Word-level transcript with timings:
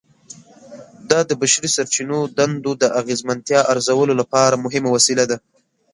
دا 1.09 1.19
د 1.29 1.31
بشري 1.41 1.69
سرچینو 1.75 2.19
دندو 2.37 2.71
د 2.81 2.83
اغیزمنتیا 2.99 3.61
ارزولو 3.73 4.13
لپاره 4.21 4.61
مهمه 4.65 4.89
وسیله 4.95 5.23
ده. 5.29 5.37